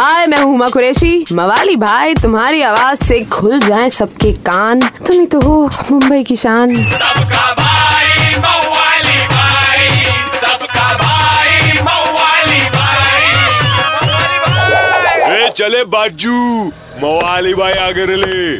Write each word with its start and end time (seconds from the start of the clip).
हाय 0.00 0.26
मैं 0.26 0.38
हूँ 0.38 0.50
हुमा 0.50 0.68
कुरैशी। 0.68 1.24
मवाली 1.32 1.74
भाई 1.76 2.14
तुम्हारी 2.14 2.62
आवाज़ 2.62 3.02
से 3.04 3.18
खुल 3.24 3.58
जाए 3.60 3.88
सबके 3.90 4.32
कान। 4.46 4.80
तुम 5.06 5.18
ही 5.20 5.26
तो 5.26 5.40
हो 5.40 5.56
मुंबई 5.90 6.22
की 6.24 6.36
शान। 6.36 6.70
सबका 6.84 7.52
भाई 7.58 8.34
मवाली 8.36 9.18
भाई। 9.32 9.88
सबका 10.36 10.86
भाई 11.02 11.72
मवाली 11.80 12.62
भाई। 12.76 13.26
ए 15.36 15.50
चले 15.56 15.84
बाजू। 15.84 16.38
मवाली 17.02 17.54
भाई 17.54 17.72
आगे 17.82 18.06
ले 18.16 18.56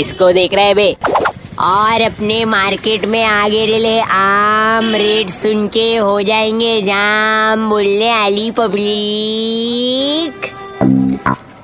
इसको 0.00 0.32
देख 0.32 0.54
रहे 0.54 0.74
बे? 0.74 0.96
और 1.58 2.00
अपने 2.00 2.44
मार्केट 2.44 3.04
में 3.04 3.24
आगे 3.24 3.66
रिले 3.66 4.00
आम 4.00 4.94
रेट 4.94 5.28
सुन 5.30 5.68
के 5.68 5.96
हो 5.96 6.22
जाएँगे 6.22 6.82
जाम, 6.82 7.70
बोलने 7.70 8.10
आली 8.10 8.50
पब्लिक। 8.50 10.46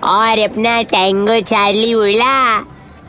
और 0.05 0.39
अपना 0.39 0.83
टैंगो 0.83 1.41
चार्ली 1.41 1.95
बोला 1.95 2.61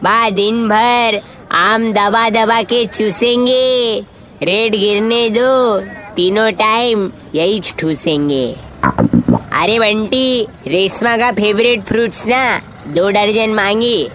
बा 0.04 0.30
दिन 0.30 0.68
भर 0.70 1.22
आम 1.52 1.94
दबा 1.94 2.30
दबा 2.30 2.62
के 2.62 2.86
चूसेंगे। 2.86 4.04
रेट 4.44 4.76
गिरने 4.76 5.30
दो, 5.30 5.80
तीनों 6.16 6.52
टाइम 6.52 7.12
यही 7.36 7.62
ठूसेंगे। 7.80 8.56
अरे 9.54 9.80
बंटी, 9.80 10.48
रेशमा 10.68 11.18
का 11.18 11.32
फेवरेट 11.32 11.84
फ्रूट्स 11.84 12.26
ना, 12.28 12.62
दो 12.88 13.12
दर्जन 13.12 13.50
मांगी। 13.50 14.10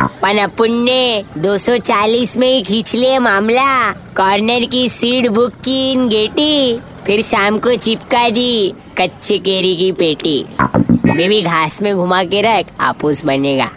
पन 0.00 0.38
अपुन 0.38 0.72
ने 0.72 1.24
240 1.38 2.36
में 2.36 2.48
ही 2.48 2.62
खींच 2.62 2.94
लिया 2.94 3.20
मामला। 3.20 3.92
कॉर्नर 3.92 4.64
की 4.64 4.88
सीट 4.88 5.28
बुक 5.28 5.52
की 5.54 5.92
इन 5.92 6.08
गेटी, 6.08 6.78
फिर 7.06 7.22
शाम 7.22 7.58
को 7.58 7.74
चिपका 7.74 8.28
दी 8.28 8.74
कच्चे 8.98 9.38
केरी 9.38 9.76
की 9.76 9.92
पेटी। 9.92 10.44
बेबी 10.60 11.42
घास 11.42 11.82
में 11.82 11.94
घुमा 11.94 12.24
के 12.24 12.40
रख, 12.40 12.66
आपूस 12.80 13.24
बनेगा। 13.24 13.70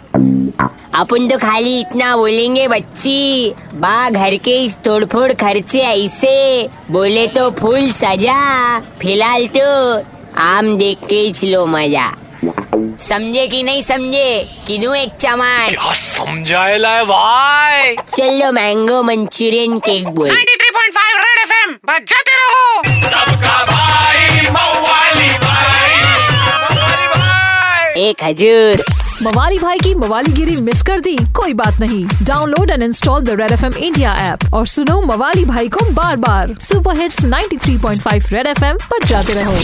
अपन 0.94 1.28
तो 1.28 1.38
खाली 1.38 1.80
इतना 1.80 2.16
बोलेंगे, 2.16 2.68
बच्ची। 2.68 3.52
बा 3.74 4.10
घर 4.10 4.36
के 4.36 4.56
इस 4.64 4.76
तोड़फोड़ 4.76 5.32
खर्चे 5.32 5.78
ऐसे, 5.78 6.68
बोले 6.90 7.26
तो 7.26 7.50
फूल 7.50 7.90
सजा। 7.92 8.80
फ़िलहाल 8.80 9.46
तो 9.56 9.96
आम 10.40 10.76
देख 10.78 10.98
के 11.08 11.20
ही 11.20 11.56
मज़ा। 11.56 12.12
समझे 12.44 13.46
कि 13.46 13.62
नहीं 13.62 13.82
समझे? 13.82 14.50
किनू 14.66 14.94
एक 14.94 15.08
चमान 15.08 15.68
क्या 15.68 15.92
समझाएला 15.92 16.88
है 16.88 17.04
भाई? 17.04 17.96
चलो 17.96 18.52
मैंगो 18.52 19.02
मंचूरियन 19.02 19.78
केक 19.78 20.08
बोल। 20.08 20.28
93.5 20.28 21.16
रेड 21.16 21.50
एफएम 21.50 21.74
बजाते 21.74 22.32
रहो। 22.36 22.82
सबका 23.08 23.64
भाई 23.64 24.40
मवाली 24.40 25.28
भाई। 25.28 26.00
मवाली 26.46 27.06
भाई। 27.06 28.02
एक 28.02 28.24
हजूर। 28.24 28.84
मवाली 29.22 29.58
भाई 29.58 29.78
की 29.78 29.94
मवाली 29.94 30.32
गिरी 30.32 30.56
मिस 30.56 30.82
कर 30.82 31.00
दी 31.00 31.16
कोई 31.16 31.52
बात 31.52 31.80
नहीं। 31.80 32.06
Download 32.22 32.70
and 32.70 32.82
install 32.82 33.22
the 33.22 33.30
Red 33.30 33.52
F 33.52 33.64
M 33.64 33.72
India 33.72 34.16
app 34.16 34.54
और 34.54 34.66
सुनो 34.66 35.00
मवाली 35.00 35.44
भाई 35.44 35.68
को 35.68 35.90
बार 35.90 36.16
बार 36.16 36.54
super 36.60 37.00
hits 37.00 37.24
93.5 37.24 38.32
Red 38.32 38.46
F 38.46 38.64
M 38.64 38.76
पर 38.76 39.04
जाते 39.04 39.32
रहो। 39.32 39.58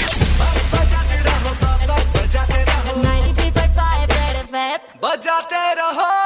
बजाते 5.36 5.74
रहो। 5.74 6.25